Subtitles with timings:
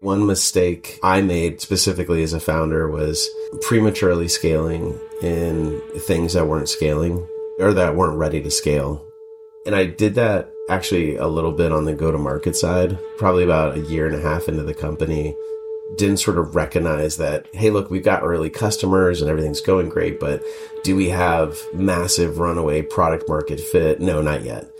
[0.00, 3.28] One mistake I made specifically as a founder was
[3.62, 7.26] prematurely scaling in things that weren't scaling
[7.58, 9.04] or that weren't ready to scale.
[9.66, 13.42] And I did that actually a little bit on the go to market side, probably
[13.42, 15.34] about a year and a half into the company.
[15.96, 20.20] Didn't sort of recognize that, hey, look, we've got early customers and everything's going great,
[20.20, 20.44] but
[20.84, 24.00] do we have massive runaway product market fit?
[24.00, 24.70] No, not yet.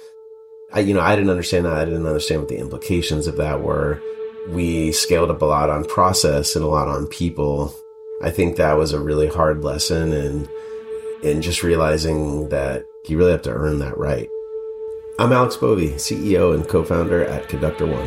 [0.73, 1.73] I, you know, I didn't understand that.
[1.73, 4.01] I didn't understand what the implications of that were
[4.49, 7.75] we scaled up a lot on process and a lot on people.
[8.23, 10.49] I think that was a really hard lesson and
[11.23, 14.29] and just realizing that you really have to earn that right.
[15.19, 18.07] I'm Alex Bovee, CEO and co-founder at Conductor One.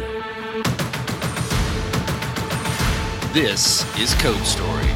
[3.34, 4.90] This is Code Story,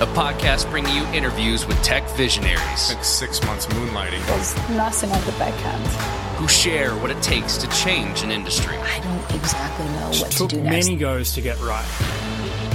[0.00, 2.88] a podcast bringing you interviews with tech visionaries.
[2.88, 4.26] Like six months moonlighting.
[4.26, 8.76] There's nothing at the back end who share what it takes to change an industry.
[8.76, 10.86] I don't exactly know what to do next.
[10.86, 11.84] Took many goes to get right.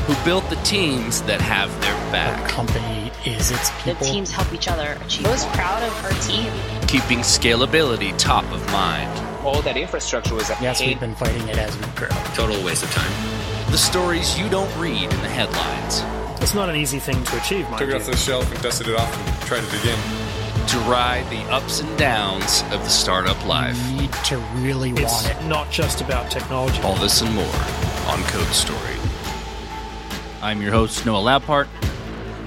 [0.06, 2.44] Who built the teams that have their back.
[2.44, 3.94] The company is its people.
[4.06, 5.28] The teams help each other achieve.
[5.28, 6.52] I was proud of our team.
[6.90, 9.10] Keeping scalability top of mind.
[9.46, 12.10] All that infrastructure was Yes, we've been fighting it as we grow.
[12.36, 13.72] Total waste of time.
[13.72, 16.04] The stories you don't read in the headlines.
[16.42, 19.00] It's not an easy thing to achieve, Took it off the shelf and dusted it
[19.00, 20.23] off and tried it again
[20.68, 23.78] to ride the ups and downs of the startup life.
[23.92, 25.48] You need to really it's want it.
[25.48, 26.82] Not just about technology.
[26.82, 27.46] All this and more
[28.08, 28.80] on Code Story.
[30.42, 31.68] I'm your host, Noah Labhart,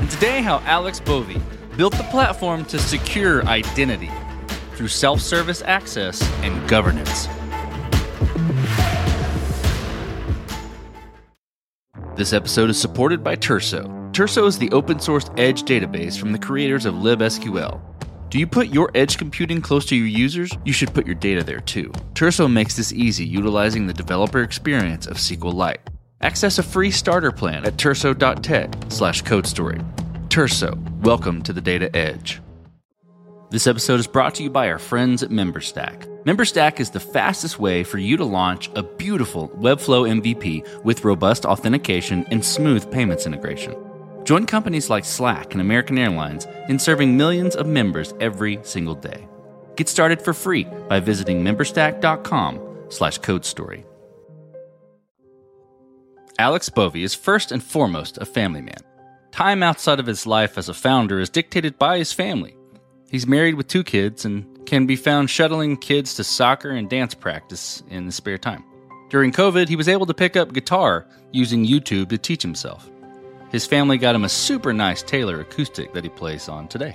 [0.00, 1.41] and today, how Alex Bovee
[1.77, 4.11] built the platform to secure identity
[4.75, 7.28] through self service access and governance.
[12.14, 13.92] This episode is supported by Turso.
[14.12, 17.95] Turso is the open source edge database from the creators of libsql.
[18.36, 20.52] Do you put your edge computing close to your users?
[20.66, 21.90] You should put your data there too.
[22.12, 25.78] Turso makes this easy utilizing the developer experience of SQLite.
[26.20, 29.82] Access a free starter plan at turso.tech slash codestory.
[30.28, 32.42] Turso, welcome to the data edge.
[33.48, 36.04] This episode is brought to you by our friends at MemberStack.
[36.25, 41.46] MemberStack is the fastest way for you to launch a beautiful Webflow MVP with robust
[41.46, 43.75] authentication and smooth payments integration.
[44.26, 49.28] Join companies like Slack and American Airlines in serving millions of members every single day.
[49.76, 53.84] Get started for free by visiting memberstack.com slash codestory.
[56.41, 58.81] Alex Bovee is first and foremost a family man.
[59.31, 62.56] Time outside of his life as a founder is dictated by his family.
[63.08, 67.14] He's married with two kids and can be found shuttling kids to soccer and dance
[67.14, 68.64] practice in the spare time.
[69.08, 72.91] During COVID, he was able to pick up guitar using YouTube to teach himself.
[73.56, 76.94] His family got him a super nice Taylor acoustic that he plays on today.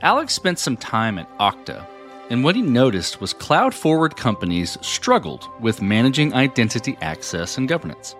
[0.00, 1.86] Alex spent some time at Okta,
[2.30, 8.16] and what he noticed was cloud forward companies struggled with managing identity access and governance.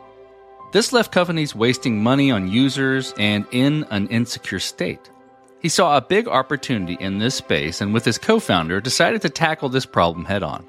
[0.73, 5.11] This left companies wasting money on users and in an insecure state.
[5.63, 9.31] He saw a big opportunity in this space and, with his co founder, decided to
[9.31, 10.69] tackle this problem head on.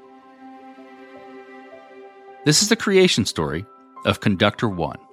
[2.46, 3.66] This is the creation story
[4.06, 5.03] of Conductor One.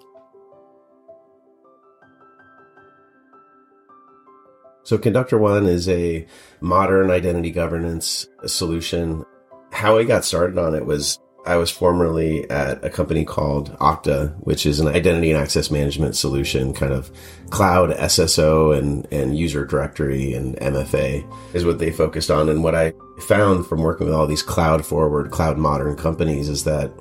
[4.91, 6.27] So Conductor One is a
[6.59, 9.23] modern identity governance solution.
[9.71, 14.35] How I got started on it was I was formerly at a company called Okta,
[14.41, 17.09] which is an identity and access management solution, kind of
[17.51, 21.25] cloud SSO and, and user directory and MFA
[21.55, 22.49] is what they focused on.
[22.49, 22.91] And what I
[23.21, 26.91] found from working with all these cloud forward, cloud modern companies is that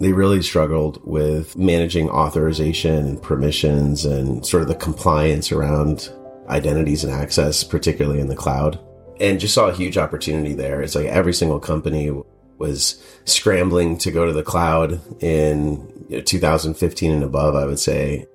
[0.00, 6.12] they really struggled with managing authorization and permissions and sort of the compliance around
[6.48, 8.78] identities and access, particularly in the cloud,
[9.20, 10.82] and just saw a huge opportunity there.
[10.82, 12.10] It's like every single company
[12.58, 17.78] was scrambling to go to the cloud in you know, 2015 and above, I would
[17.78, 18.26] say,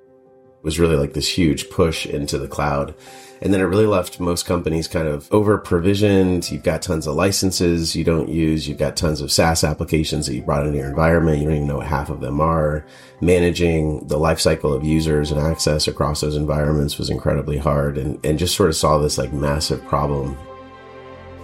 [0.64, 2.96] was really like this huge push into the cloud.
[3.42, 6.50] And then it really left most companies kind of over provisioned.
[6.50, 8.70] You've got tons of licenses you don't use.
[8.70, 11.40] You've got tons of SaaS applications that you brought into your environment.
[11.40, 12.86] You don't even know what half of them are.
[13.20, 18.40] Managing the lifecycle of users and access across those environments was incredibly hard and, and
[18.40, 20.38] just sort of saw this like massive problem.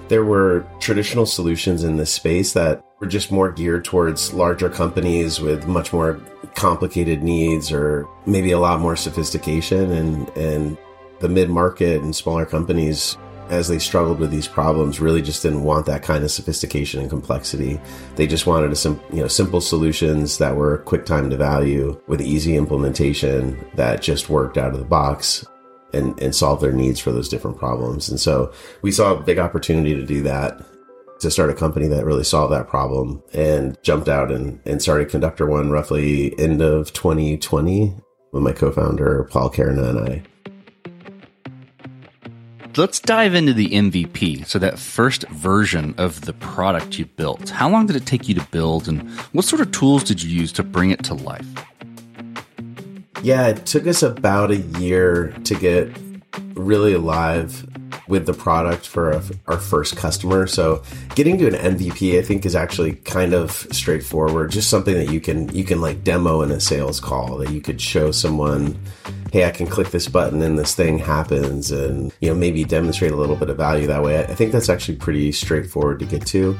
[0.07, 5.39] There were traditional solutions in this space that were just more geared towards larger companies
[5.39, 6.19] with much more
[6.55, 10.77] complicated needs or maybe a lot more sophistication and, and
[11.19, 13.17] the mid market and smaller companies,
[13.49, 17.09] as they struggled with these problems, really just didn't want that kind of sophistication and
[17.09, 17.79] complexity.
[18.15, 21.99] They just wanted a sim- you know simple solutions that were quick time to value
[22.07, 25.45] with easy implementation that just worked out of the box
[25.93, 28.09] and, and solve their needs for those different problems.
[28.09, 30.61] And so we saw a big opportunity to do that.
[31.19, 35.09] To start a company that really solved that problem and jumped out and, and started
[35.09, 37.93] Conductor One roughly end of 2020
[38.31, 40.23] with my co-founder Paul Querna and I.
[42.77, 44.45] Let's dive into the MVP.
[44.47, 47.49] So that first version of the product you built.
[47.49, 50.29] How long did it take you to build and what sort of tools did you
[50.29, 51.47] use to bring it to life?
[53.21, 55.93] Yeah, it took us about a year to get
[56.53, 57.67] really alive
[58.09, 60.47] with the product for a, our first customer.
[60.47, 60.83] So
[61.15, 64.51] getting to an MVP, I think, is actually kind of straightforward.
[64.51, 67.61] Just something that you can you can like demo in a sales call that you
[67.61, 68.77] could show someone.
[69.31, 73.11] Hey, I can click this button and this thing happens, and you know maybe demonstrate
[73.11, 74.19] a little bit of value that way.
[74.19, 76.59] I think that's actually pretty straightforward to get to.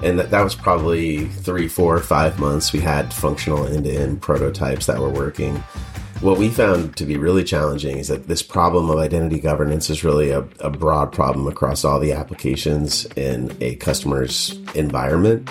[0.00, 2.72] And that, that was probably three, four, five months.
[2.72, 5.60] We had functional end to end prototypes that were working.
[6.20, 10.02] What we found to be really challenging is that this problem of identity governance is
[10.02, 15.48] really a, a broad problem across all the applications in a customer's environment.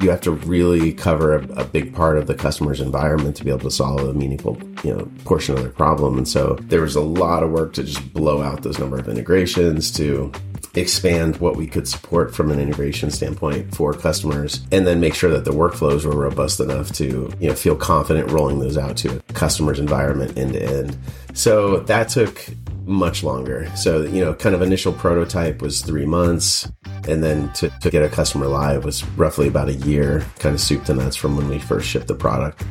[0.00, 3.50] You have to really cover a, a, big part of the customer's environment to be
[3.50, 6.16] able to solve a meaningful you know portion of their problem.
[6.16, 9.08] And so there was a lot of work to just blow out those number of
[9.08, 10.32] integrations to
[10.74, 15.30] expand what we could support from an integration standpoint for customers and then make sure
[15.30, 19.16] that the workflows were robust enough to you know feel confident rolling those out to
[19.16, 20.98] a customer's environment end to end.
[21.34, 22.46] So that took
[22.84, 23.70] much longer.
[23.76, 26.70] So you know kind of initial prototype was three months
[27.06, 30.60] and then to, to get a customer live was roughly about a year kind of
[30.60, 32.64] soup to nuts from when we first shipped the product.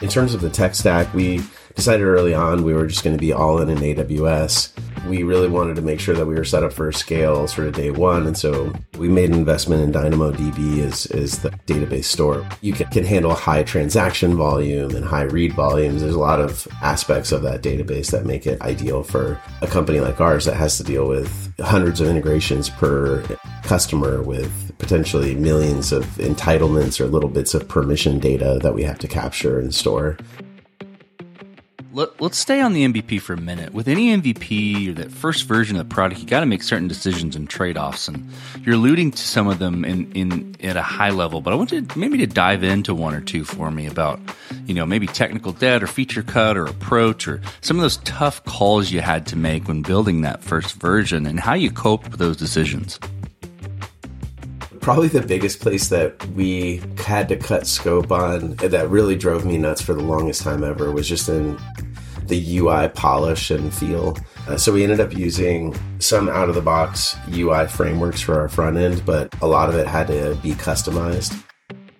[0.00, 1.42] In terms of the tech stack we
[1.74, 4.72] decided early on we were just going to be all in in aws
[5.08, 7.74] we really wanted to make sure that we were set up for scale sort of
[7.74, 8.26] day one.
[8.26, 12.46] And so we made an investment in DynamoDB as, as the database store.
[12.60, 16.02] You can, can handle high transaction volume and high read volumes.
[16.02, 20.00] There's a lot of aspects of that database that make it ideal for a company
[20.00, 23.22] like ours that has to deal with hundreds of integrations per
[23.64, 28.98] customer with potentially millions of entitlements or little bits of permission data that we have
[28.98, 30.16] to capture and store.
[31.94, 33.74] Let, us stay on the MVP for a minute.
[33.74, 36.88] With any MVP or that first version of the product, you got to make certain
[36.88, 38.30] decisions and trade offs, and
[38.62, 41.42] you're alluding to some of them in, in at a high level.
[41.42, 44.20] But I want to, maybe to dive into one or two for me about,
[44.64, 48.42] you know, maybe technical debt or feature cut or approach or some of those tough
[48.44, 52.18] calls you had to make when building that first version and how you coped with
[52.18, 52.98] those decisions
[54.82, 59.56] probably the biggest place that we had to cut scope on that really drove me
[59.56, 61.56] nuts for the longest time ever was just in
[62.26, 64.16] the UI polish and feel.
[64.48, 68.48] Uh, so we ended up using some out of the box UI frameworks for our
[68.48, 71.40] front end, but a lot of it had to be customized.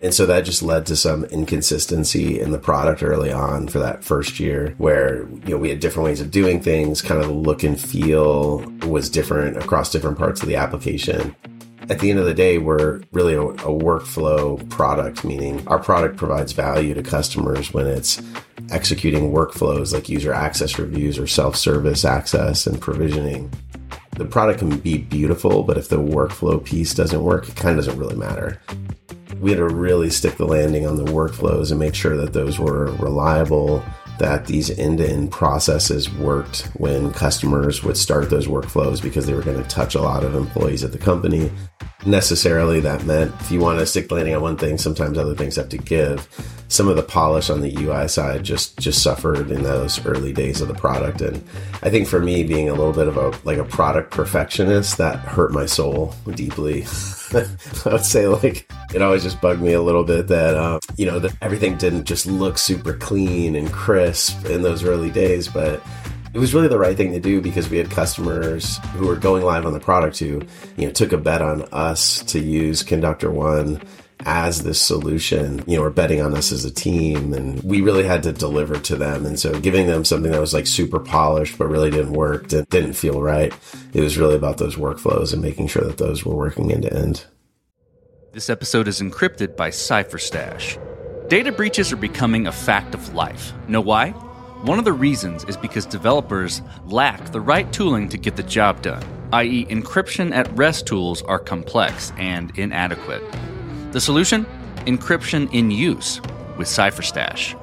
[0.00, 4.02] And so that just led to some inconsistency in the product early on for that
[4.02, 7.32] first year where, you know, we had different ways of doing things, kind of the
[7.32, 8.58] look and feel
[8.88, 11.36] was different across different parts of the application
[11.88, 16.16] at the end of the day, we're really a, a, workflow product, meaning our product
[16.16, 18.22] provides value to customers when it's
[18.70, 23.52] executing workflows like user access reviews or self service access and provisioning.
[24.12, 27.84] The product can be beautiful, but if the workflow piece doesn't work, it kind of
[27.84, 28.60] doesn't really matter.
[29.40, 32.58] We had to really stick the landing on the workflows and make sure that those
[32.58, 33.82] were reliable,
[34.18, 39.34] that these end to end processes worked when customers would start those workflows because they
[39.34, 41.50] were going to touch a lot of employees at the company
[42.06, 45.56] necessarily that meant if you want to stick landing on one thing, sometimes other things
[45.56, 46.28] have to give.
[46.68, 50.62] Some of the polish on the UI side just just suffered in those early days
[50.62, 51.36] of the product, and
[51.82, 55.18] I think for me, being a little bit of a like a product perfectionist, that
[55.18, 56.84] hurt my soul deeply.
[57.34, 61.04] I would say like it always just bugged me a little bit that uh, you
[61.04, 65.82] know that everything didn't just look super clean and crisp in those early days, but
[66.34, 69.44] it was really the right thing to do because we had customers who were going
[69.44, 70.42] live on the product who,
[70.76, 73.82] you know, took a bet on us to use Conductor One
[74.24, 75.62] as this solution.
[75.66, 78.78] You know, we're betting on us as a team and we really had to deliver
[78.78, 79.26] to them.
[79.26, 82.94] And so giving them something that was like super polished but really didn't work, didn't
[82.94, 83.52] feel right.
[83.92, 86.94] It was really about those workflows and making sure that those were working end to
[86.94, 87.26] end.
[88.32, 90.78] This episode is encrypted by CipherStash.
[91.28, 93.52] Data breaches are becoming a fact of life.
[93.68, 94.14] Know why?
[94.62, 98.80] One of the reasons is because developers lack the right tooling to get the job
[98.80, 99.02] done,
[99.32, 103.24] i.e., encryption at rest tools are complex and inadequate.
[103.90, 104.46] The solution?
[104.86, 106.20] Encryption in use
[106.56, 107.58] with CipherStash.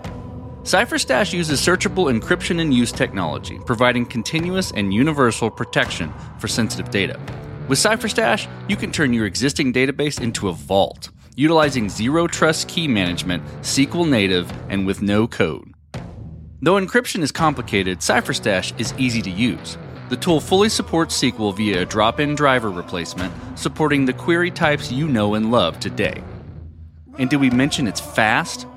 [0.63, 7.17] CipherStash uses searchable encryption in use technology, providing continuous and universal protection for sensitive data.
[7.69, 12.89] With CipherStash, you can turn your existing database into a vault, utilizing zero trust key
[12.89, 15.73] management, SQL native, and with no code.
[16.61, 19.77] Though encryption is complicated, CipherStash is easy to use.
[20.09, 24.91] The tool fully supports SQL via a drop in driver replacement, supporting the query types
[24.91, 26.21] you know and love today.
[27.17, 28.67] And did we mention it's fast?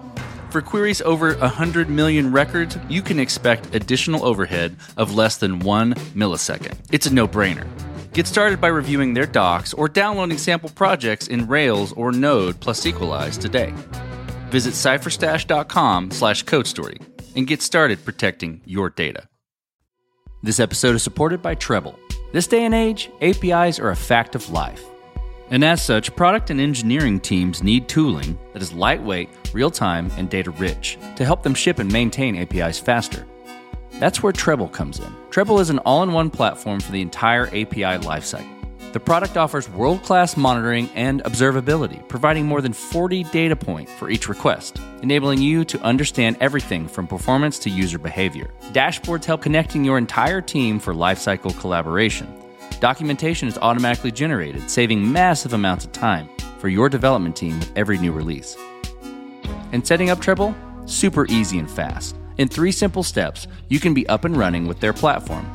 [0.50, 5.94] For queries over 100 million records, you can expect additional overhead of less than one
[6.14, 6.76] millisecond.
[6.92, 7.66] It's a no brainer.
[8.12, 12.84] Get started by reviewing their docs or downloading sample projects in Rails or Node plus
[12.84, 13.72] Sequelize today.
[14.50, 19.28] Visit cipherstash.com slash codestory and get started protecting your data.
[20.42, 21.96] This episode is supported by Treblle.
[22.32, 24.84] This day and age, APIs are a fact of life.
[25.50, 30.30] And as such, product and engineering teams need tooling that is lightweight, real time, and
[30.30, 33.26] data rich to help them ship and maintain APIs faster.
[34.00, 35.12] That's where Treblle comes in.
[35.30, 38.61] Treblle is an all in one platform for the entire API lifecycle.
[38.92, 44.10] The product offers world class monitoring and observability, providing more than 40 data points for
[44.10, 48.50] each request, enabling you to understand everything from performance to user behavior.
[48.72, 52.28] Dashboards help connecting your entire team for lifecycle collaboration.
[52.80, 57.96] Documentation is automatically generated, saving massive amounts of time for your development team with every
[57.96, 58.58] new release.
[59.72, 60.54] And setting up Treblle?
[60.86, 62.16] Super easy and fast.
[62.36, 65.50] In three simple steps, you can be up and running with their platform.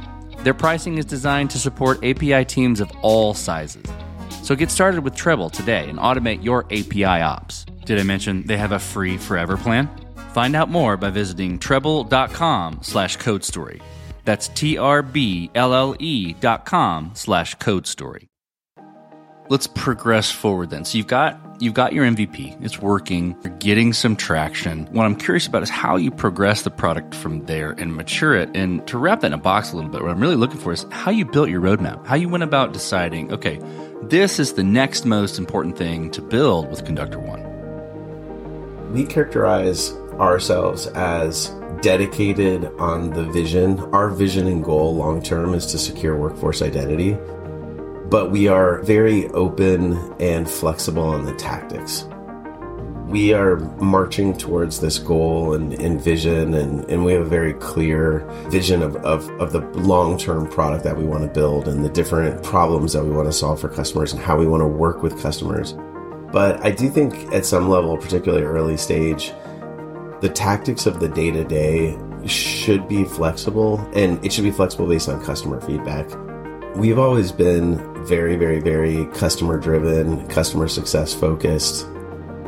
[0.48, 3.84] Their pricing is designed to support API teams of all sizes.
[4.44, 7.66] So get started with Treblle today and automate your API ops.
[7.84, 9.90] Did I mention they have a free forever plan?
[10.32, 13.82] Find out more by visiting treblle.com slash code story.
[14.24, 18.30] That's T-R-B-L-L-E dot com slash code story.
[19.50, 20.86] Let's progress forward then.
[20.86, 22.64] So you've got you've got your MVP.
[22.64, 23.36] It's working.
[23.44, 24.86] You're getting some traction.
[24.92, 28.50] What I'm curious about is how you progress the product from there and mature it.
[28.56, 30.72] And to wrap that in a box a little bit, what I'm really looking for
[30.72, 33.60] is how you built your roadmap, how you went about deciding, okay,
[34.04, 37.44] this is the next most important thing to build with Conductor One.
[38.94, 41.50] We characterize ourselves as
[41.82, 43.80] dedicated on the vision.
[43.94, 47.18] Our vision and goal long term is to secure workforce identity
[48.10, 52.08] but we are very open and flexible on the tactics.
[53.08, 57.54] We are marching towards this goal and, and vision, and, and we have a very
[57.54, 61.84] clear vision of, of, of the long term product that we want to build and
[61.84, 64.68] the different problems that we want to solve for customers and how we want to
[64.68, 65.74] work with customers.
[66.32, 69.34] But I do think at some level, particularly early stage,
[70.20, 74.88] the tactics of the day to day should be flexible and it should be flexible
[74.88, 76.10] based on customer feedback.
[76.76, 81.86] We've always been very, very, very customer driven, customer success focused.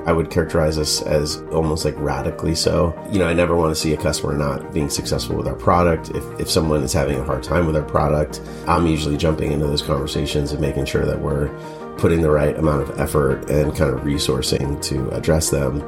[0.05, 2.97] I would characterize us as almost like radically so.
[3.11, 6.11] You know, I never want to see a customer not being successful with our product.
[6.11, 9.67] If, if someone is having a hard time with our product, I'm usually jumping into
[9.67, 11.49] those conversations and making sure that we're
[11.97, 15.81] putting the right amount of effort and kind of resourcing to address them.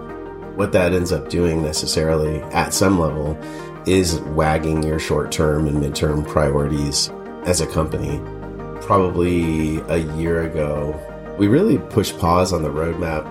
[0.57, 3.39] What that ends up doing necessarily at some level
[3.87, 7.09] is wagging your short term and midterm priorities
[7.45, 8.21] as a company.
[8.81, 10.99] Probably a year ago,
[11.37, 13.23] we really pushed pause on the roadmap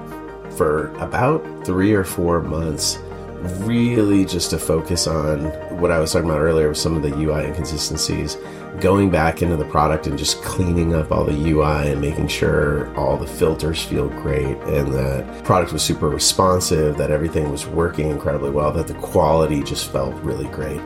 [0.57, 2.99] for about three or four months,
[3.61, 5.45] really just to focus on
[5.79, 8.37] what I was talking about earlier with some of the UI inconsistencies,
[8.81, 12.95] going back into the product and just cleaning up all the UI and making sure
[12.97, 18.09] all the filters feel great and that product was super responsive, that everything was working
[18.11, 20.81] incredibly well, that the quality just felt really great.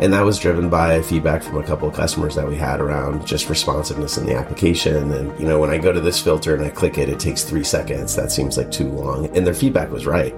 [0.00, 3.26] And that was driven by feedback from a couple of customers that we had around
[3.26, 5.10] just responsiveness in the application.
[5.10, 7.42] And, you know, when I go to this filter and I click it, it takes
[7.42, 8.14] three seconds.
[8.14, 9.26] That seems like too long.
[9.36, 10.34] And their feedback was right.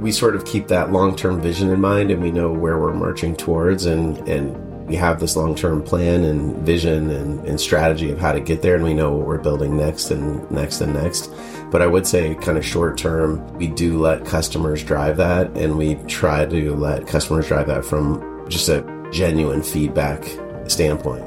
[0.00, 2.94] We sort of keep that long term vision in mind and we know where we're
[2.94, 8.10] marching towards and, and we have this long term plan and vision and, and strategy
[8.10, 10.94] of how to get there and we know what we're building next and next and
[10.94, 11.30] next.
[11.70, 15.76] But I would say, kind of short term, we do let customers drive that and
[15.76, 18.82] we try to let customers drive that from just a
[19.12, 20.24] genuine feedback
[20.68, 21.24] standpoint.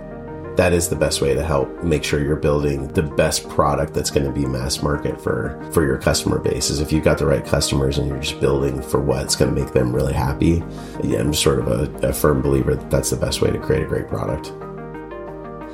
[0.58, 4.10] That is the best way to help make sure you're building the best product that's
[4.10, 6.70] going to be mass market for for your customer base.
[6.70, 9.62] Is if you've got the right customers and you're just building for what's going to
[9.62, 10.64] make them really happy.
[11.04, 13.84] Yeah, I'm sort of a, a firm believer that that's the best way to create
[13.84, 14.54] a great product.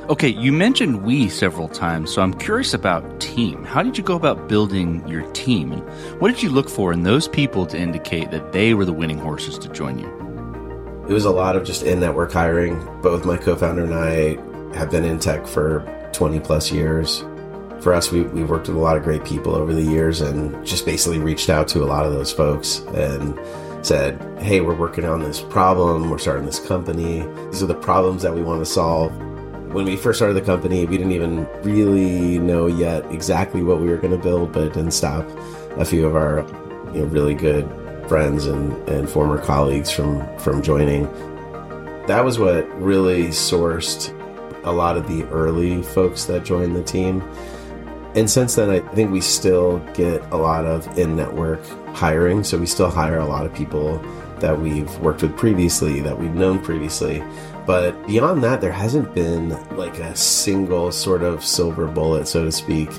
[0.10, 3.64] Okay, you mentioned we several times, so I'm curious about team.
[3.64, 5.72] How did you go about building your team?
[5.72, 5.82] And
[6.20, 9.20] what did you look for in those people to indicate that they were the winning
[9.20, 10.31] horses to join you?
[11.08, 12.80] It was a lot of just in network hiring.
[13.02, 14.38] Both my co founder and I
[14.78, 17.26] have been in tech for 20 plus years.
[17.82, 20.66] For us, we, we've worked with a lot of great people over the years and
[20.66, 23.38] just basically reached out to a lot of those folks and
[23.84, 26.12] said, Hey, we're working on this problem.
[26.12, 27.22] We're starting this company.
[27.50, 29.12] These are the problems that we want to solve.
[29.74, 33.90] When we first started the company, we didn't even really know yet exactly what we
[33.90, 35.28] were going to build, but it didn't stop
[35.78, 36.46] a few of our
[36.94, 37.68] you know, really good
[38.08, 41.04] friends and, and former colleagues from, from joining.
[42.08, 44.18] That was what really sourced
[44.64, 47.22] a lot of the early folks that joined the team.
[48.16, 51.66] And since then, I think we still get a lot of in network
[51.96, 52.44] hiring.
[52.44, 53.98] So we still hire a lot of people
[54.40, 57.24] that we've worked with previously, that we've known previously.
[57.66, 62.52] But beyond that, there hasn't been like a single sort of silver bullet, so to
[62.52, 62.90] speak,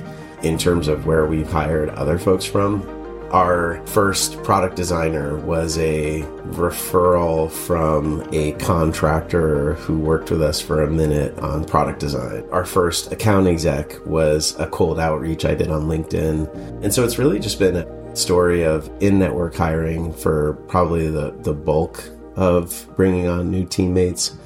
[0.43, 3.02] in terms of where we've hired other folks from.
[3.33, 6.21] Our first product designer was a
[6.51, 12.45] referral from a contractor who worked with us for a minute on product design.
[12.53, 16.85] Our first account exec was a cold outreach I did on LinkedIn.
[16.85, 21.31] And so it's really just been a story of in network hiring for probably the,
[21.41, 22.05] the bulk
[22.37, 24.37] of bringing on new teammates,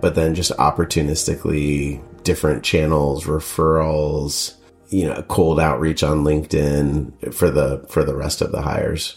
[0.00, 4.54] but then just opportunistically different channels, referrals,
[4.94, 9.16] you know, cold outreach on LinkedIn for the for the rest of the hires.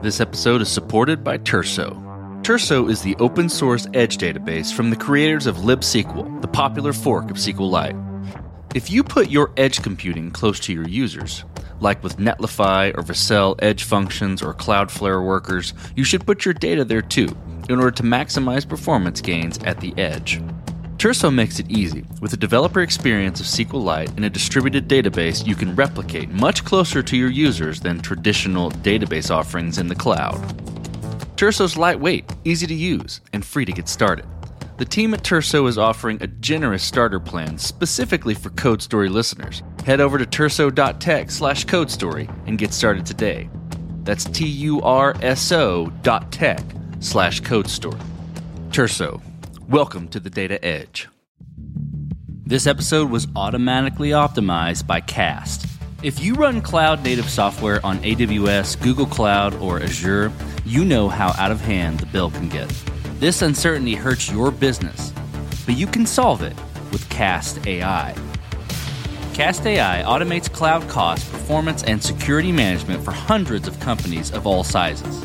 [0.00, 2.00] This episode is supported by Turso.
[2.42, 7.30] Turso is the open source edge database from the creators of libSQL, the popular fork
[7.30, 7.98] of SQLite.
[8.74, 11.44] If you put your edge computing close to your users,
[11.80, 16.84] like with Netlify or Vercel edge functions or Cloudflare workers, you should put your data
[16.84, 17.28] there too
[17.68, 20.40] in order to maximize performance gains at the edge.
[21.02, 22.04] Turso makes it easy.
[22.20, 27.02] With a developer experience of SQLite and a distributed database you can replicate much closer
[27.02, 30.36] to your users than traditional database offerings in the cloud.
[31.34, 34.24] Turso's lightweight, easy to use, and free to get started.
[34.78, 39.64] The team at Turso is offering a generous starter plan specifically for Code Story listeners.
[39.84, 43.50] Head over to turso.tech slash code story and get started today.
[44.04, 46.62] That's T U R S O dot tech
[47.00, 47.98] slash code story.
[48.70, 49.20] Turso,
[49.72, 51.08] welcome to the Data Edge.
[52.44, 55.64] This episode was automatically optimized by Cast.
[56.02, 60.30] If you run cloud native software on AWS, Google Cloud, or Azure,
[60.66, 62.68] you know how out of hand the bill can get.
[63.18, 65.10] This uncertainty hurts your business,
[65.64, 66.54] but you can solve it
[66.90, 68.14] with Cast AI.
[69.32, 74.64] Cast AI automates cloud cost, performance, and security management for hundreds of companies of all
[74.64, 75.24] sizes.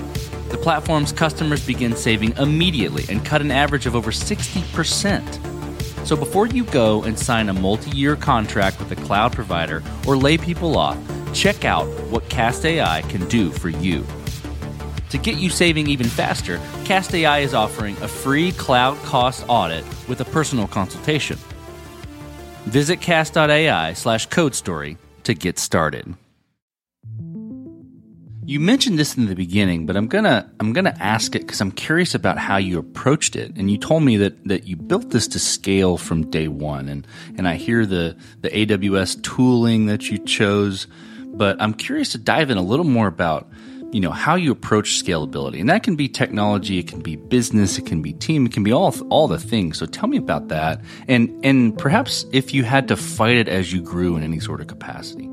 [0.50, 6.06] The platform's customers begin saving immediately and cut an average of over 60%.
[6.06, 10.16] So before you go and sign a multi year contract with a cloud provider or
[10.16, 10.98] lay people off,
[11.34, 14.06] check out what Cast AI can do for you.
[15.10, 19.84] To get you saving even faster, Cast AI is offering a free cloud cost audit
[20.08, 21.38] with a personal consultation.
[22.66, 26.16] Visit cast.ai slash code story to get started.
[28.48, 31.70] You mentioned this in the beginning, but I'm gonna I'm gonna ask it because I'm
[31.70, 33.52] curious about how you approached it.
[33.58, 37.06] And you told me that that you built this to scale from day one, and
[37.38, 40.88] and I hear the the AWS tooling that you chose,
[41.26, 43.50] but I'm curious to dive in a little more about
[43.92, 47.78] you know how you approach scalability, and that can be technology, it can be business,
[47.78, 49.78] it can be team, it can be all all the things.
[49.78, 50.80] So tell me about that,
[51.10, 54.62] and and perhaps if you had to fight it as you grew in any sort
[54.62, 55.30] of capacity.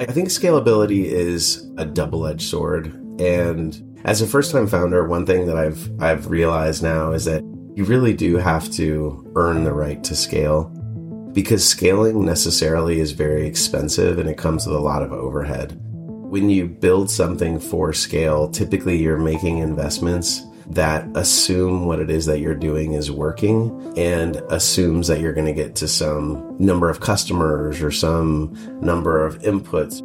[0.00, 2.86] I think scalability is a double-edged sword.
[3.20, 7.42] And as a first-time founder, one thing that I've I've realized now is that
[7.74, 10.64] you really do have to earn the right to scale
[11.34, 15.78] because scaling necessarily is very expensive and it comes with a lot of overhead.
[15.82, 22.26] When you build something for scale, typically you're making investments that assume what it is
[22.26, 26.88] that you're doing is working and assumes that you're going to get to some number
[26.88, 30.00] of customers or some number of inputs.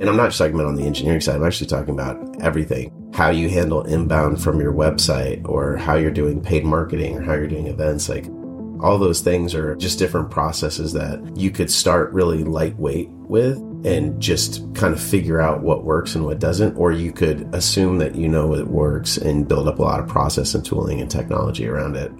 [0.00, 2.92] And I'm not just talking about on the engineering side, I'm actually talking about everything.
[3.14, 7.34] How you handle inbound from your website or how you're doing paid marketing or how
[7.34, 8.08] you're doing events.
[8.08, 8.26] Like
[8.82, 14.20] all those things are just different processes that you could start really lightweight with and
[14.20, 18.14] just kind of figure out what works and what doesn't, or you could assume that
[18.14, 21.66] you know it works and build up a lot of process and tooling and technology
[21.66, 22.12] around it.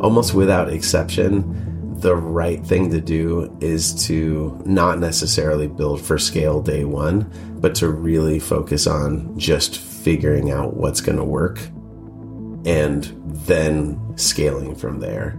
[0.00, 6.60] Almost without exception, the right thing to do is to not necessarily build for scale
[6.60, 11.60] day one, but to really focus on just figuring out what's going to work
[12.64, 13.04] and
[13.46, 15.38] then scaling from there.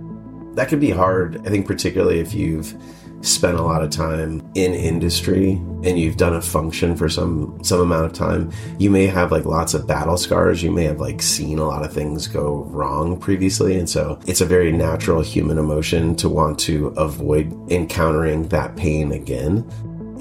[0.53, 2.75] That can be hard, I think, particularly if you've
[3.21, 7.79] spent a lot of time in industry and you've done a function for some some
[7.79, 8.51] amount of time.
[8.77, 10.61] You may have like lots of battle scars.
[10.61, 14.41] You may have like seen a lot of things go wrong previously and so it's
[14.41, 19.67] a very natural human emotion to want to avoid encountering that pain again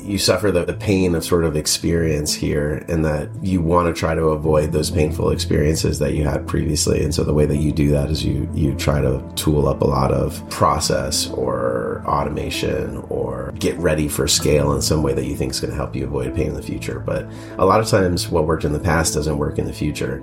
[0.04, 3.98] you suffer the, the pain of sort of experience here and that you want to
[3.98, 7.02] try to avoid those painful experiences that you had previously.
[7.02, 9.80] And so the way that you do that is you you try to tool up
[9.80, 15.24] a lot of process or automation or get ready for scale in some way that
[15.24, 17.00] you think is going to help you avoid pain in the future.
[17.00, 17.26] But
[17.58, 20.22] a lot of times what worked in the past doesn't work in the future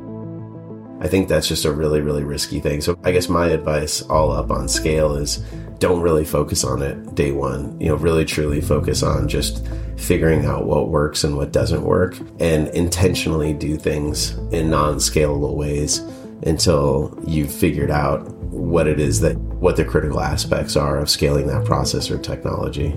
[1.02, 2.80] I think that's just a really, really risky thing.
[2.80, 5.38] So I guess my advice all up on scale is
[5.80, 7.76] don't really focus on it day one.
[7.82, 12.16] You know, really truly focus on just figuring out what works and what doesn't work
[12.40, 15.98] and intentionally do things in non scalable ways
[16.44, 21.48] until you've figured out what it is that what the critical aspects are of scaling
[21.48, 22.90] that process or technology.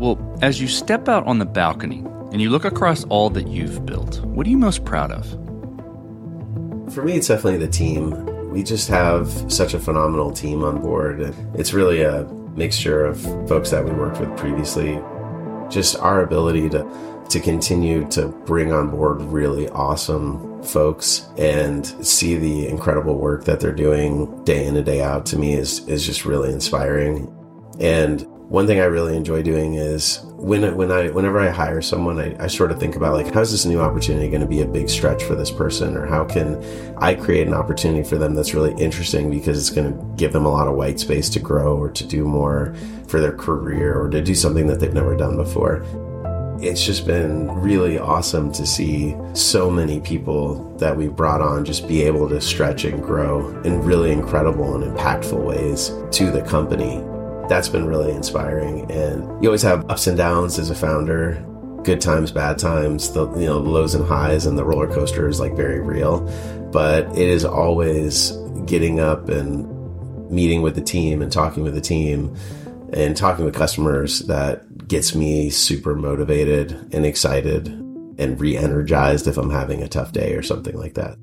[0.00, 1.98] Well, as you step out on the balcony
[2.32, 5.43] and you look across all that you've built, what are you most proud of?
[6.94, 8.50] For me, it's definitely the team.
[8.50, 11.20] We just have such a phenomenal team on board.
[11.20, 12.22] And it's really a
[12.54, 15.00] mixture of folks that we worked with previously.
[15.68, 16.88] Just our ability to
[17.30, 23.58] to continue to bring on board really awesome folks and see the incredible work that
[23.60, 27.34] they're doing day in and day out to me is is just really inspiring.
[27.80, 32.20] And one thing I really enjoy doing is when when I whenever I hire someone,
[32.20, 34.66] I, I sort of think about like how's this new opportunity going to be a
[34.66, 36.62] big stretch for this person, or how can
[36.98, 40.44] I create an opportunity for them that's really interesting because it's going to give them
[40.44, 42.74] a lot of white space to grow or to do more
[43.08, 45.82] for their career or to do something that they've never done before.
[46.60, 51.88] It's just been really awesome to see so many people that we brought on just
[51.88, 57.02] be able to stretch and grow in really incredible and impactful ways to the company
[57.48, 58.90] that's been really inspiring.
[58.90, 61.44] And you always have ups and downs as a founder,
[61.82, 65.40] good times, bad times, the you know lows and highs, and the roller coaster is
[65.40, 66.20] like very real.
[66.72, 68.32] But it is always
[68.66, 69.70] getting up and
[70.30, 72.34] meeting with the team and talking with the team
[72.92, 77.68] and talking with customers that gets me super motivated and excited
[78.18, 81.16] and re-energized if I'm having a tough day or something like that.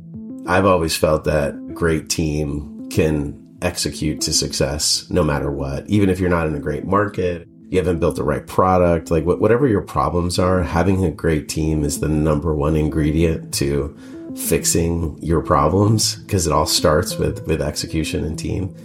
[0.48, 5.88] I've always felt that a great team can execute to success no matter what.
[5.90, 9.24] Even if you're not in a great market, you haven't built the right product, like
[9.26, 13.96] whatever your problems are, having a great team is the number one ingredient to
[14.36, 18.76] fixing your problems because it all starts with with execution and team.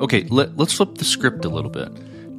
[0.00, 1.90] Okay, let, let's flip the script a little bit.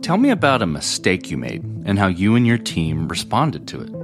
[0.01, 3.81] Tell me about a mistake you made and how you and your team responded to
[3.81, 4.00] it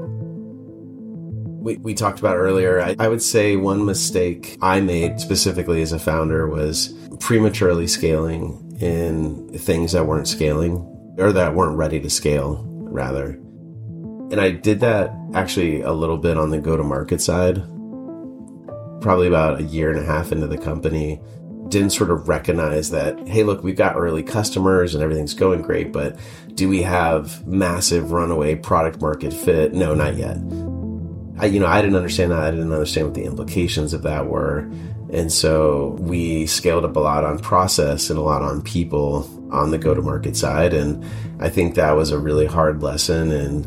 [1.67, 5.91] we, we talked about earlier, I, I would say one mistake I made specifically as
[5.91, 10.75] a founder was prematurely scaling in things that weren't scaling
[11.17, 13.32] or that weren't ready to scale, rather.
[14.32, 17.56] And I did that actually a little bit on the go to market side,
[19.01, 21.19] probably about a year and a half into the company.
[21.67, 25.91] Didn't sort of recognize that, hey, look, we've got early customers and everything's going great,
[25.91, 26.17] but
[26.53, 29.73] do we have massive runaway product market fit?
[29.73, 30.38] No, not yet.
[31.39, 32.39] I, you know, I didn't understand that.
[32.39, 34.69] I didn't understand what the implications of that were.
[35.12, 39.71] And so we scaled up a lot on process and a lot on people on
[39.71, 40.73] the go to market side.
[40.73, 41.06] And
[41.39, 43.32] I think that was a really hard lesson.
[43.32, 43.65] And,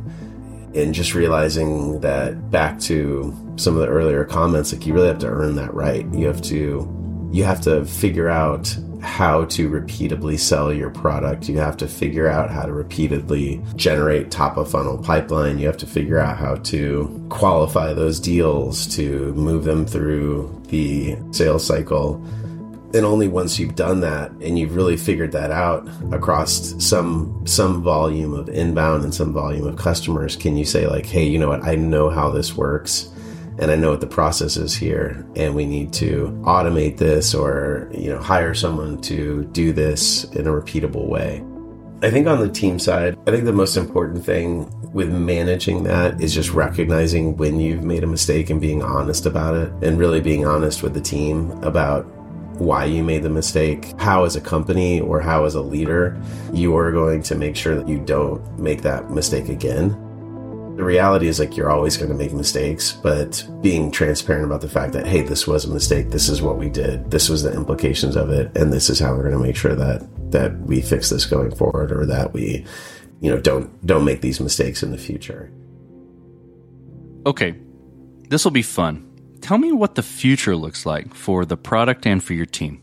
[0.75, 5.19] and just realizing that back to some of the earlier comments, like you really have
[5.21, 6.07] to earn that right.
[6.13, 11.49] You have to, you have to figure out how to repeatably sell your product.
[11.49, 15.59] You have to figure out how to repeatedly generate top of funnel pipeline.
[15.59, 21.17] You have to figure out how to qualify those deals to move them through the
[21.33, 22.23] sales cycle.
[22.93, 27.83] And only once you've done that and you've really figured that out across some some
[27.83, 31.49] volume of inbound and some volume of customers can you say like, "Hey, you know
[31.49, 31.65] what?
[31.65, 33.09] I know how this works."
[33.61, 37.91] And I know what the process is here, and we need to automate this or
[37.93, 41.45] you know hire someone to do this in a repeatable way.
[42.03, 46.21] I think on the team side, I think the most important thing with managing that
[46.23, 50.23] is just recognizing when you've made a mistake and being honest about it, and really
[50.23, 52.05] being honest with the team about
[52.59, 56.19] why you made the mistake, how as a company or how as a leader
[56.53, 59.95] you are going to make sure that you don't make that mistake again
[60.81, 64.69] the reality is like you're always going to make mistakes, but being transparent about the
[64.69, 66.09] fact that, hey, this was a mistake.
[66.09, 67.11] This is what we did.
[67.11, 68.57] This was the implications of it.
[68.57, 71.55] And this is how we're going to make sure that, that we fix this going
[71.55, 72.65] forward or that we,
[73.21, 75.53] you know, don't, don't make these mistakes in the future.
[77.27, 77.55] Okay.
[78.31, 79.07] This will be fun.
[79.43, 82.83] Tell me what the future looks like for the product and for your team.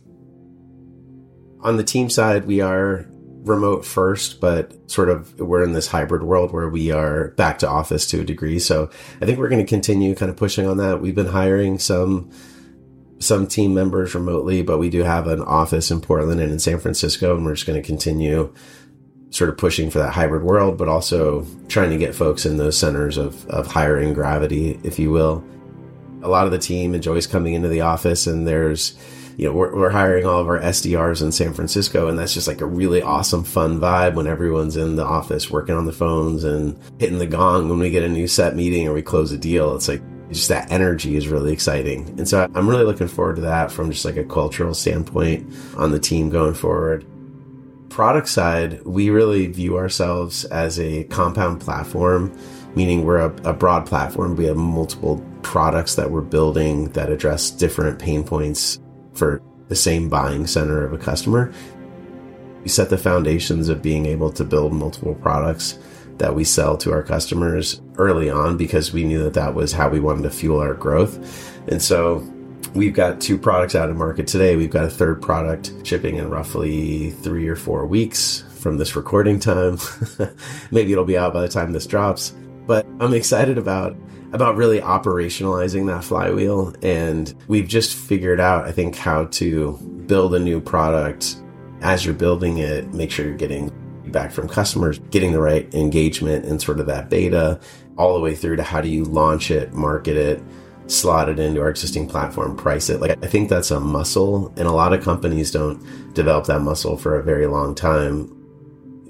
[1.61, 3.07] On the team side, we are
[3.47, 7.69] remote first, but sort of we're in this hybrid world where we are back to
[7.69, 8.59] office to a degree.
[8.59, 8.89] So
[9.21, 11.01] I think we're going to continue kind of pushing on that.
[11.01, 12.29] We've been hiring some
[13.19, 16.79] some team members remotely, but we do have an office in Portland and in San
[16.79, 18.53] Francisco, and we're just going to continue
[19.29, 22.77] sort of pushing for that hybrid world, but also trying to get folks in those
[22.77, 25.43] centers of, of hiring gravity, if you will.
[26.21, 28.97] A lot of the team enjoys coming into the office and there's
[29.37, 32.47] you know, we're, we're hiring all of our SDRs in San Francisco, and that's just
[32.47, 36.43] like a really awesome, fun vibe when everyone's in the office working on the phones
[36.43, 39.37] and hitting the gong when we get a new set meeting or we close a
[39.37, 39.75] deal.
[39.75, 42.07] It's like just that energy is really exciting.
[42.17, 45.91] And so I'm really looking forward to that from just like a cultural standpoint on
[45.91, 47.05] the team going forward.
[47.89, 52.35] Product side, we really view ourselves as a compound platform,
[52.75, 54.35] meaning we're a, a broad platform.
[54.35, 58.79] We have multiple products that we're building that address different pain points
[59.17, 61.53] for the same buying center of a customer.
[62.63, 65.79] We set the foundations of being able to build multiple products
[66.17, 69.89] that we sell to our customers early on because we knew that that was how
[69.89, 71.17] we wanted to fuel our growth.
[71.67, 72.27] And so
[72.73, 74.55] we've got two products out in market today.
[74.55, 79.39] We've got a third product shipping in roughly three or four weeks from this recording
[79.39, 79.77] time.
[80.71, 82.33] Maybe it'll be out by the time this drops.
[82.65, 83.95] But I'm excited about
[84.33, 86.73] about really operationalizing that flywheel.
[86.81, 91.37] And we've just figured out I think how to build a new product.
[91.81, 93.71] As you're building it, make sure you're getting
[94.03, 97.59] feedback from customers, getting the right engagement and sort of that beta,
[97.97, 100.41] all the way through to how do you launch it, market it,
[100.87, 103.01] slot it into our existing platform, price it.
[103.01, 106.97] Like I think that's a muscle, and a lot of companies don't develop that muscle
[106.97, 108.36] for a very long time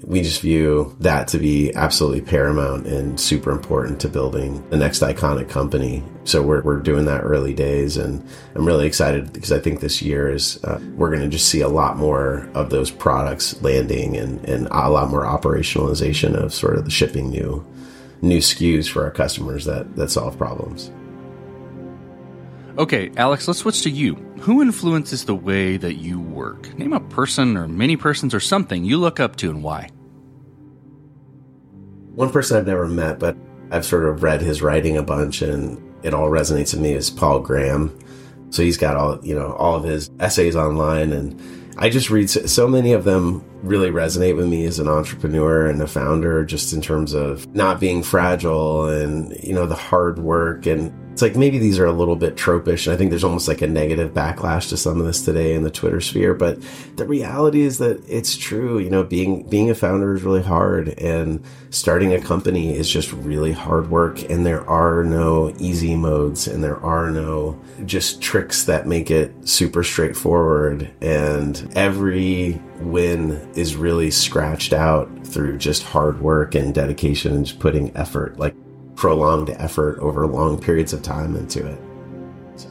[0.02, 5.00] we just view that to be absolutely paramount and super important to building the next
[5.00, 6.02] iconic company.
[6.24, 10.00] So we're, we're doing that early days and I'm really excited because I think this
[10.02, 14.16] year is, uh, we're going to just see a lot more of those products landing
[14.16, 17.64] and, and a lot more operationalization of sort of the shipping new,
[18.22, 20.90] new SKUs for our customers that, that solve problems.
[22.78, 24.27] Okay, Alex, let's switch to you.
[24.40, 26.76] Who influences the way that you work?
[26.78, 29.90] Name a person or many persons or something you look up to and why.
[32.14, 33.36] One person I've never met, but
[33.70, 37.10] I've sort of read his writing a bunch and it all resonates with me is
[37.10, 37.96] Paul Graham.
[38.50, 41.40] So he's got all, you know, all of his essays online and
[41.80, 45.80] I just read so many of them really resonate with me as an entrepreneur and
[45.80, 50.66] a founder just in terms of not being fragile and you know the hard work
[50.66, 53.48] and it's like maybe these are a little bit tropish and i think there's almost
[53.48, 56.62] like a negative backlash to some of this today in the twitter sphere but
[56.94, 60.90] the reality is that it's true you know being being a founder is really hard
[60.90, 66.46] and starting a company is just really hard work and there are no easy modes
[66.46, 73.74] and there are no just tricks that make it super straightforward and every win is
[73.74, 78.38] really scratched out through just hard work and dedication and just putting effort.
[78.38, 78.54] Like
[78.98, 81.80] prolonged effort over long periods of time into it.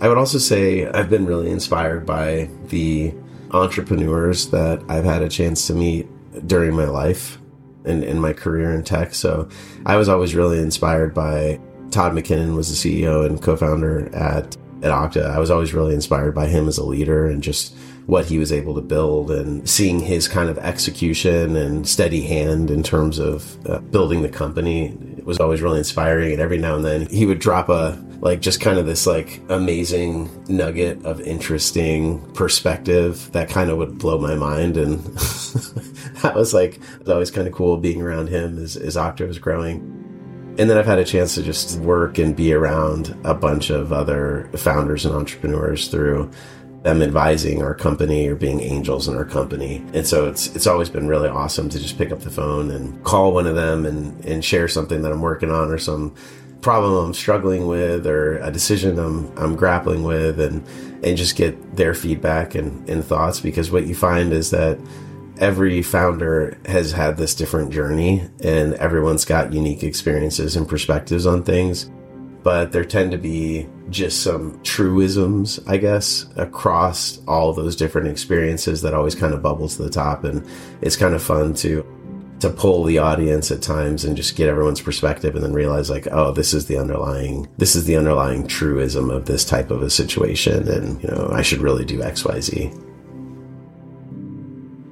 [0.02, 3.14] I would also say I've been really inspired by the
[3.52, 6.06] entrepreneurs that I've had a chance to meet
[6.46, 7.38] during my life
[7.86, 9.16] and in my career in tech.
[9.16, 9.48] So
[9.86, 11.62] I was always really inspired by
[11.92, 15.32] Todd McKinnon was the CEO and co-founder at at Okta.
[15.32, 17.74] I was always really inspired by him as a leader and just
[18.08, 22.72] what he was able to build and seeing his kind of execution and steady hand
[22.72, 26.32] in terms of uh, building the company was always really inspiring.
[26.32, 29.42] And every now and then he would drop a, like, just kind of this, like,
[29.50, 34.78] amazing nugget of interesting perspective that kind of would blow my mind.
[34.78, 35.00] And
[36.22, 39.28] that was like, it was always kind of cool being around him as, as Okta
[39.28, 40.06] was growing.
[40.58, 43.92] And then I've had a chance to just work and be around a bunch of
[43.92, 46.32] other founders and entrepreneurs through
[46.88, 49.84] them advising our company or being angels in our company.
[49.94, 53.04] And so it's it's always been really awesome to just pick up the phone and
[53.04, 56.16] call one of them and, and share something that I'm working on or some
[56.62, 60.66] problem I'm struggling with or a decision I'm I'm grappling with and
[61.04, 64.80] and just get their feedback and, and thoughts because what you find is that
[65.40, 71.44] every founder has had this different journey and everyone's got unique experiences and perspectives on
[71.44, 71.92] things
[72.48, 78.84] but there tend to be just some truisms, I guess, across all those different experiences
[78.84, 80.24] that always kind of bubble to the top.
[80.24, 80.48] And
[80.80, 81.86] it's kind of fun to
[82.40, 86.08] to pull the audience at times and just get everyone's perspective and then realize like
[86.12, 89.90] oh this is the underlying this is the underlying truism of this type of a
[89.90, 92.72] situation and you know i should really do xyz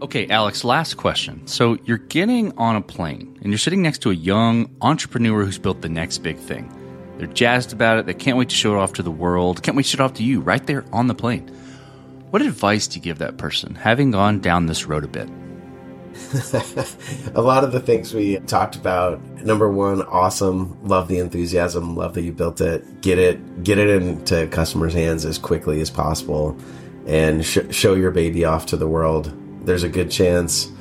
[0.01, 1.47] Okay, Alex, last question.
[1.47, 5.57] So you're getting on a plane and you're sitting next to a young entrepreneur who's
[5.57, 6.69] built the next big thing.
[7.17, 8.05] They're jazzed about it.
[8.05, 9.63] They can't wait to show it off to the world.
[9.63, 11.47] Can't wait to show it off to you right there on the plane.
[12.31, 15.29] What advice do you give that person, having gone down this road a bit?
[17.35, 19.21] a lot of the things we talked about.
[19.43, 20.77] Number one, awesome.
[20.87, 21.95] Love the enthusiasm.
[21.95, 23.01] Love that you built it.
[23.01, 26.57] Get it, get it into customers' hands as quickly as possible,
[27.05, 29.33] and sh- show your baby off to the world.
[29.65, 30.71] There's a good chance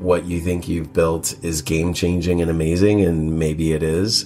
[0.00, 4.24] what you think you've built is game changing and amazing, and maybe it is.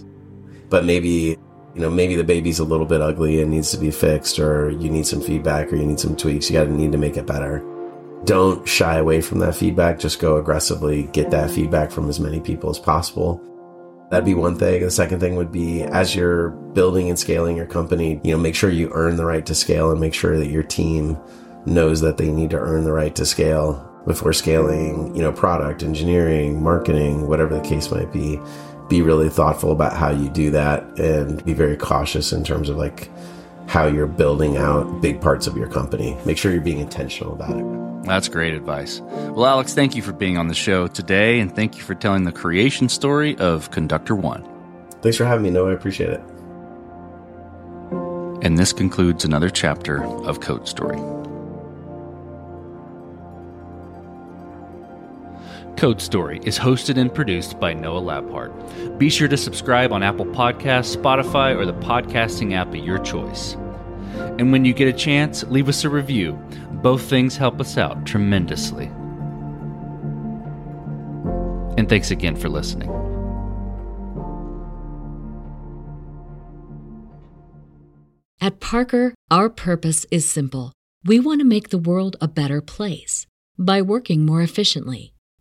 [0.70, 1.36] But maybe
[1.74, 4.70] you know, maybe the baby's a little bit ugly and needs to be fixed, or
[4.70, 6.48] you need some feedback, or you need some tweaks.
[6.48, 7.62] You got to need to make it better.
[8.24, 9.98] Don't shy away from that feedback.
[9.98, 13.42] Just go aggressively get that feedback from as many people as possible.
[14.10, 14.82] That'd be one thing.
[14.82, 18.54] The second thing would be as you're building and scaling your company, you know, make
[18.54, 21.18] sure you earn the right to scale and make sure that your team
[21.66, 25.82] knows that they need to earn the right to scale before scaling, you know, product,
[25.82, 28.38] engineering, marketing, whatever the case might be.
[28.88, 32.76] Be really thoughtful about how you do that and be very cautious in terms of
[32.76, 33.10] like
[33.66, 36.16] how you're building out big parts of your company.
[36.24, 38.04] Make sure you're being intentional about it.
[38.04, 39.00] That's great advice.
[39.00, 42.24] Well, Alex, thank you for being on the show today, and thank you for telling
[42.24, 44.46] the creation story of Conductor One.
[45.00, 45.70] Thanks for having me, Noah.
[45.70, 46.20] I appreciate it.
[48.42, 50.98] And this concludes another chapter of Code Story.
[55.84, 58.98] Code Story is hosted and produced by Noah Labhart.
[58.98, 63.52] Be sure to subscribe on Apple Podcasts, Spotify, or the podcasting app of your choice.
[64.38, 66.42] And when you get a chance, leave us a review.
[66.82, 68.86] Both things help us out tremendously.
[71.76, 72.88] And thanks again for listening.
[78.40, 80.72] At Parker, our purpose is simple.
[81.04, 83.26] We want to make the world a better place
[83.58, 85.13] by working more efficiently,